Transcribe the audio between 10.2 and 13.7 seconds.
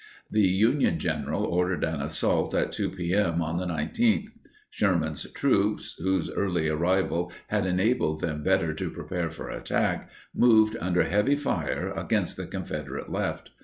moved under heavy fire against the Confederate left.